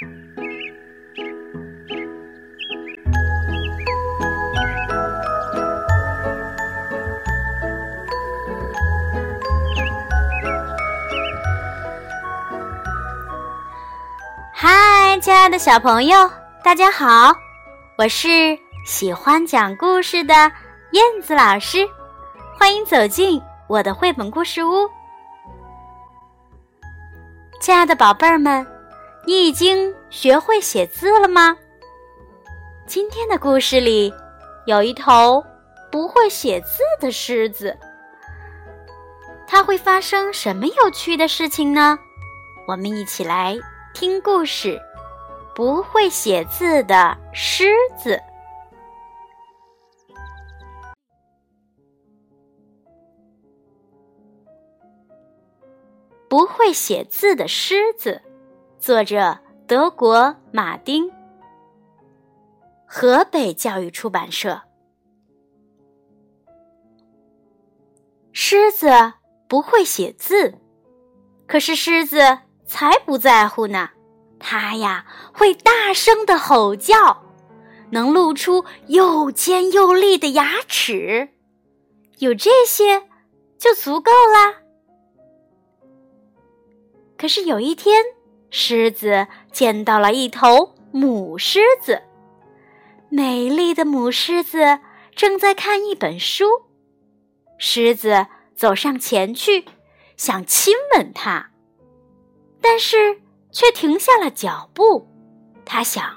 [0.00, 0.06] 嗨，
[15.20, 16.30] 亲爱的小朋友，
[16.62, 17.34] 大家好！
[17.96, 20.32] 我是喜欢讲故事的
[20.92, 21.78] 燕子老师，
[22.56, 24.88] 欢迎走进我的绘本故事屋。
[27.60, 28.64] 亲爱的宝贝儿们，
[29.26, 31.56] 你已经学会写字了吗？
[32.86, 34.12] 今天的故事里
[34.64, 35.44] 有一头
[35.92, 37.76] 不会写字的狮子，
[39.46, 41.98] 它会发生什么有趣的事情呢？
[42.66, 43.56] 我们一起来
[43.92, 44.80] 听故事：
[45.54, 48.18] 不会写字的狮子。
[56.28, 58.20] 不会写字的狮子，
[58.80, 61.10] 作者德国马丁，
[62.86, 64.62] 河北教育出版社。
[68.32, 68.86] 狮子
[69.48, 70.54] 不会写字，
[71.48, 73.90] 可是狮子才不在乎呢。
[74.38, 77.24] 它呀会大声的吼叫，
[77.90, 81.30] 能露出又尖又利的牙齿，
[82.18, 83.08] 有这些
[83.58, 84.62] 就足够啦。
[87.18, 88.04] 可是有一天，
[88.50, 92.02] 狮子见到了一头母狮子。
[93.10, 94.80] 美丽的母狮子
[95.14, 96.46] 正在看一本书。
[97.58, 99.64] 狮子走上前去，
[100.16, 101.50] 想亲吻它，
[102.60, 105.08] 但是却停下了脚步。
[105.64, 106.16] 他想：“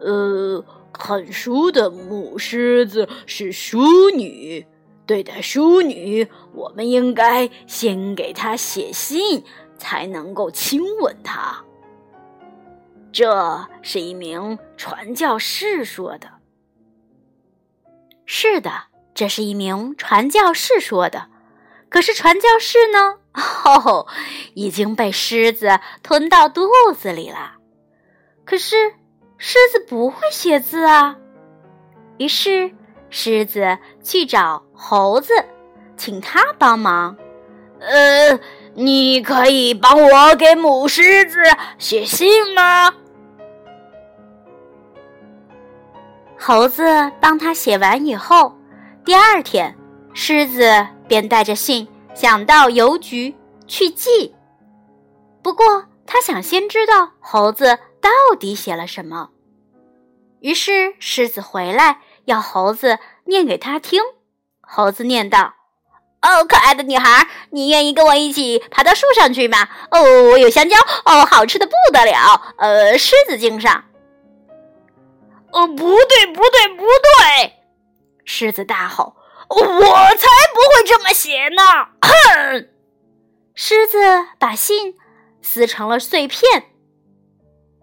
[0.00, 4.66] 呃，看书的母狮子是淑女，
[5.06, 9.44] 对待淑女，我们应该先给她写信。”
[9.80, 11.64] 才能够亲吻他。
[13.10, 16.28] 这是一名传教士说的。
[18.26, 18.70] 是的，
[19.14, 21.28] 这是一名传教士说的。
[21.88, 23.16] 可是传教士呢？
[23.64, 24.06] 哦，
[24.54, 27.54] 已经被狮子吞到肚子里了。
[28.44, 28.94] 可是
[29.38, 31.16] 狮子不会写字啊。
[32.18, 32.70] 于是
[33.08, 35.32] 狮子去找猴子，
[35.96, 37.16] 请他帮忙。
[37.80, 38.38] 呃。
[38.74, 41.38] 你可以帮我给母狮子
[41.78, 42.94] 写信吗？
[46.38, 48.56] 猴子帮他写完以后，
[49.04, 49.76] 第二天，
[50.14, 53.34] 狮子便带着信想到邮局
[53.66, 54.34] 去寄。
[55.42, 59.30] 不过，他想先知道猴子到底写了什么。
[60.40, 64.00] 于是，狮子回来要猴子念给他听。
[64.60, 65.59] 猴子念道。
[66.22, 69.68] 哦，可爱的女孩，你愿意跟我一起爬到树上去吗？
[69.90, 70.00] 哦，
[70.30, 70.76] 我有香蕉，
[71.06, 72.54] 哦，好吃的不得了。
[72.58, 73.84] 呃，狮子精上。
[75.50, 77.54] 哦，不对，不对，不对！
[78.24, 79.16] 狮子大吼
[79.48, 81.62] ：“我才不会这么写呢！”
[82.00, 82.68] 哼！
[83.54, 83.98] 狮子
[84.38, 84.94] 把信
[85.42, 86.66] 撕成了碎片。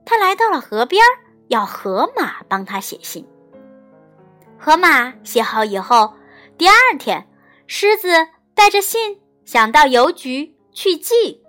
[0.05, 1.03] 他来到了河边，
[1.47, 3.27] 要河马帮他写信。
[4.57, 6.13] 河马写好以后，
[6.57, 7.27] 第二天。
[7.67, 8.07] 狮子
[8.55, 11.43] 带着信想到邮局去寄，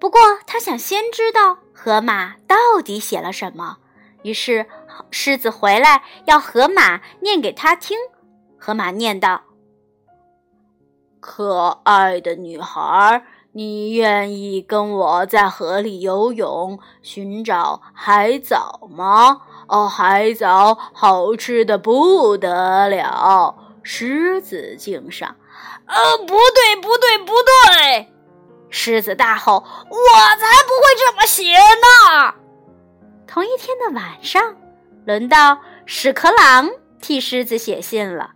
[0.00, 3.78] 不过他想先知道河马到底写了什么。
[4.24, 4.66] 于是
[5.12, 7.96] 狮子回来要河马念给他听。
[8.58, 9.42] 河马念道
[11.20, 19.42] ：“可爱的女孩，你愿意跟我在河里游泳，寻找海藻吗？
[19.68, 25.34] 哦，海藻好吃的不得了。”狮子敬上，
[25.86, 28.12] 呃，不对，不对，不对！
[28.68, 29.96] 狮子大吼：“我
[30.36, 32.34] 才不会这么写呢！”
[33.26, 34.58] 同一天的晚上，
[35.06, 38.32] 轮到屎壳郎替狮子写信了。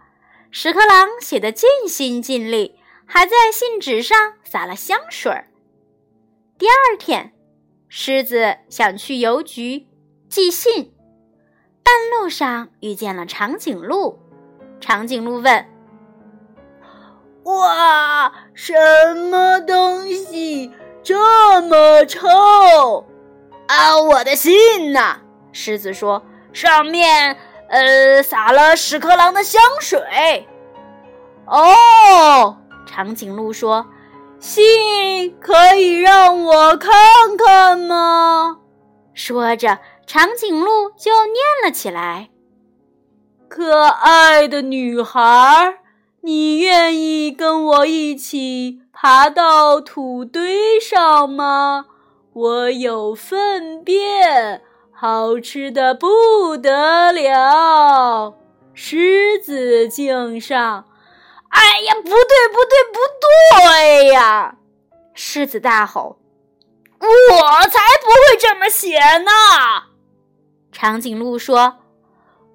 [0.50, 5.48] 屎壳郎写的尽心尽力，还在信纸上撒了香水儿。
[6.56, 7.34] 第二天，
[7.90, 9.86] 狮子想去邮局
[10.30, 10.94] 寄信，
[11.82, 14.21] 半路上遇见了长颈鹿。
[14.82, 15.64] 长颈鹿问
[17.44, 18.74] ：“哇，什
[19.30, 20.72] 么东西
[21.04, 23.06] 这么臭
[23.68, 25.20] ？”“啊，我的信呢？”
[25.52, 27.36] 狮子说，“上面
[27.68, 30.48] 呃撒了屎壳郎的香水。
[31.46, 33.86] ”“哦。”长颈鹿说
[34.40, 36.92] ，“信可以让我看
[37.38, 38.58] 看吗？”
[39.14, 42.31] 说着，长颈鹿就念了起来。
[43.54, 45.74] 可爱的女孩，
[46.22, 51.84] 你愿意跟我一起爬到土堆上吗？
[52.32, 58.32] 我有粪便，好吃的不得了。
[58.72, 60.86] 狮子敬上。
[61.50, 64.54] 哎呀，不对，不对，不对呀！
[65.12, 66.16] 狮子大吼
[66.98, 69.30] ：“我才不会这么写呢！”
[70.72, 71.76] 长颈鹿说：“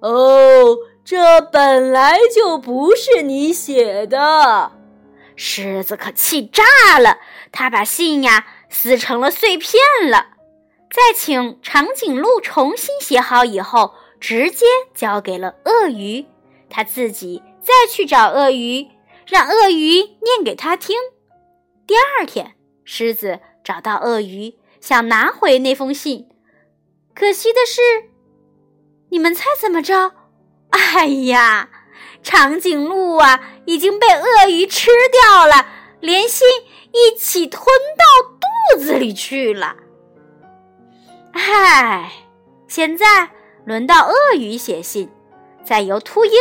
[0.00, 4.72] 哦，这本来就不是你写的。”
[5.36, 7.18] 狮子可气炸了，
[7.52, 9.80] 他把信呀撕成了碎片
[10.10, 10.26] 了，
[10.90, 16.26] 再请长颈鹿重新写好以后，直接交给了鳄鱼，
[16.68, 17.42] 他自己。
[17.60, 18.88] 再去找鳄鱼，
[19.26, 20.96] 让鳄鱼念给他听。
[21.86, 26.30] 第二天，狮子找到鳄鱼，想拿回那封信。
[27.14, 27.82] 可惜的是，
[29.10, 30.12] 你们猜怎么着？
[30.70, 31.70] 哎呀，
[32.22, 35.66] 长颈鹿啊，已经被鳄鱼吃掉了，
[36.00, 36.46] 连心
[36.92, 37.64] 一起吞
[37.96, 38.04] 到
[38.74, 39.76] 肚子里去了。
[41.32, 42.12] 唉，
[42.66, 43.30] 现在
[43.64, 45.10] 轮到鳄鱼写信，
[45.64, 46.32] 再由秃鹰。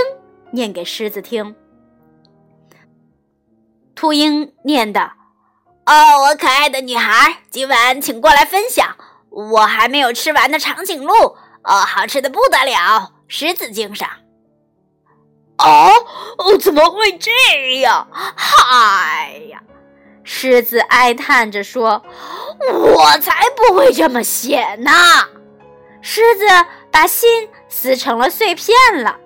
[0.52, 1.56] 念给狮子听。
[3.94, 5.12] 秃鹰念的
[5.86, 8.96] ：“哦，我可爱的女孩，今晚请过来分享
[9.30, 11.36] 我还没有吃完的长颈鹿。
[11.68, 14.10] 哦，好吃的不得了，狮子精上。”
[15.60, 15.92] 哦，
[16.60, 18.08] 怎么会这样？
[18.12, 19.62] 嗨呀！
[20.24, 22.04] 狮子哀叹着说
[22.72, 24.92] ：“我才不会这么写呢！”
[26.02, 26.46] 狮子
[26.92, 29.18] 把信撕成了碎片了。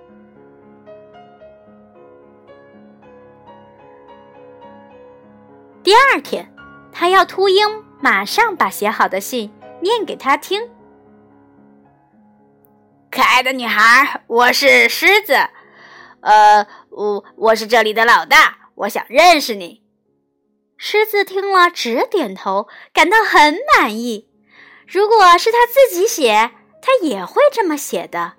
[5.82, 6.54] 第二天，
[6.92, 10.70] 他要秃鹰马上把写好的信念给他听。
[13.32, 15.32] 爱的女孩，我是狮子，
[16.20, 19.82] 呃，我我是这里的老大，我想认识你。
[20.76, 24.28] 狮子听了直点头，感到很满意。
[24.86, 26.50] 如果是他自己写，
[26.82, 28.34] 他也会这么写的。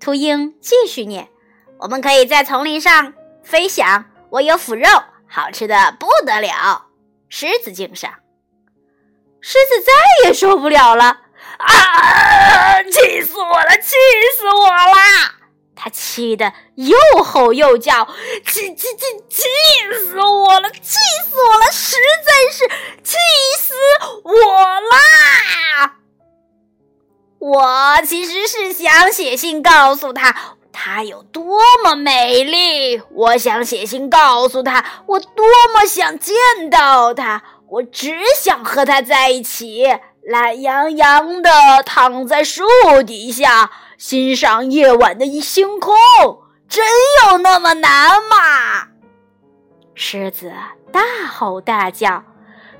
[0.00, 1.28] 秃鹰继续念
[1.80, 3.12] ：“我们可以在丛林上
[3.42, 4.88] 飞翔，我有腐肉，
[5.26, 6.86] 好吃的不得了。”
[7.28, 8.10] 狮子敬上，
[9.42, 9.92] 狮子再
[10.24, 11.20] 也受不了了
[11.58, 12.82] 啊！
[12.84, 13.94] 气死我了，气
[14.36, 14.94] 死我了！
[15.74, 18.06] 他气得又吼又叫，
[18.46, 19.44] 气气气气
[20.08, 20.98] 死我了，气
[21.30, 22.68] 死我了，实在是
[23.04, 23.16] 气
[23.58, 23.74] 死
[24.24, 25.96] 我啦！
[27.38, 30.34] 我其实是想写信告诉他。
[30.80, 33.02] 她有多么美丽！
[33.10, 35.44] 我想写信告诉他，我多
[35.74, 36.36] 么想见
[36.70, 37.42] 到她。
[37.68, 39.84] 我只想和她在一起，
[40.28, 41.50] 懒洋洋的
[41.86, 42.62] 躺在树
[43.06, 45.96] 底下，欣赏夜晚的一星空。
[46.68, 46.84] 真
[47.24, 48.88] 有那么难吗？
[49.94, 50.52] 狮子
[50.92, 52.22] 大吼大叫，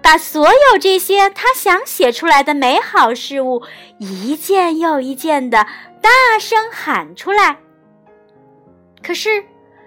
[0.03, 3.63] 把所有这些他想写出来的美好事物，
[3.97, 5.67] 一件又一件的
[6.03, 7.57] 大声喊出来。
[9.03, 9.43] 可是，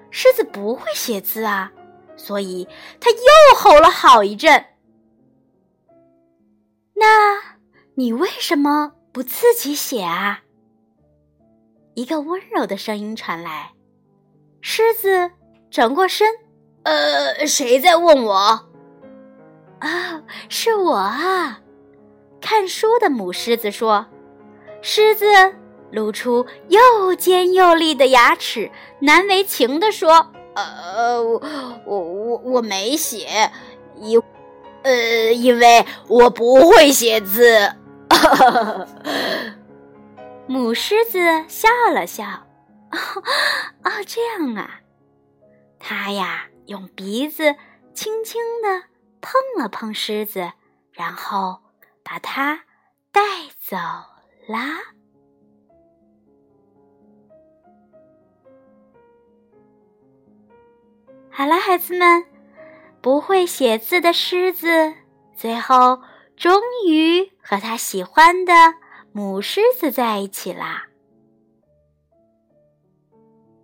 [0.10, 1.72] 狮子不会写字啊，
[2.18, 2.68] 所以
[3.00, 4.66] 他又吼了好一阵。
[6.96, 7.58] 那
[7.96, 10.42] 你为什么不自己写啊？
[11.96, 13.74] 一个温柔的声音传来。
[14.62, 15.32] 狮子
[15.70, 16.28] 转过身，
[16.84, 18.70] 呃，谁在问我？
[19.80, 21.60] 啊，是我啊。
[22.40, 24.06] 看书的母狮子说
[24.82, 25.26] ：“狮子。”
[25.92, 31.42] 露出又尖又利的牙齿，难为情地说：“呃，我
[31.86, 33.52] 我我我没写，
[33.98, 34.18] 因
[34.84, 37.74] 呃，因为我不会写字。
[40.48, 42.26] ”母狮子笑了笑
[43.84, 44.82] ：“哦，这样啊。”
[45.80, 47.56] 它呀，用鼻子
[47.94, 48.84] 轻轻地
[49.22, 50.52] 碰了碰狮子，
[50.92, 51.60] 然后
[52.04, 52.64] 把它
[53.12, 53.22] 带
[53.60, 53.78] 走
[54.48, 54.80] 啦。
[61.30, 62.26] 好了，孩子们，
[63.02, 64.94] 不会写字的狮子
[65.36, 66.02] 最后
[66.38, 68.54] 终于和他喜欢的
[69.12, 70.86] 母狮子在一起啦。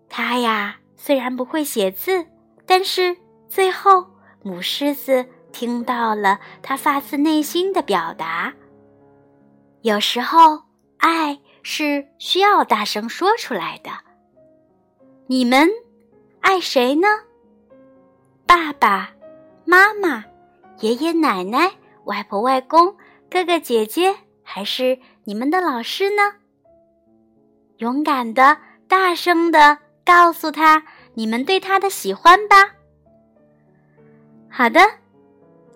[0.09, 2.25] 他呀，虽然不会写字，
[2.65, 3.15] 但是
[3.47, 4.07] 最后
[4.41, 8.53] 母狮子听到了他发自内心的表达。
[9.81, 10.63] 有时候，
[10.97, 13.91] 爱是需要大声说出来的。
[15.27, 15.69] 你们
[16.41, 17.07] 爱谁呢？
[18.47, 19.11] 爸爸
[19.69, 20.23] 妈妈、
[20.79, 21.69] 爷爷奶奶、
[22.05, 22.95] 外婆外公、
[23.29, 26.21] 哥哥姐姐，还是你们的老师呢？
[27.79, 28.57] 勇敢的、
[28.87, 30.81] 大声的告诉他
[31.15, 32.55] 你们对他的喜欢吧。
[34.49, 34.79] 好的，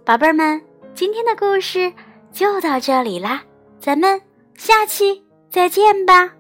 [0.06, 0.62] 宝贝儿们，
[0.96, 1.92] 今天的故事
[2.32, 3.44] 就到这里啦，
[3.78, 4.22] 咱们
[4.56, 6.34] 下期再见吧。